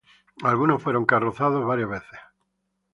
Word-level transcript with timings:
Algunos 0.43 0.81
fueron 0.81 1.05
carrozados 1.05 1.63
varias 1.63 1.87
veces. 1.89 2.19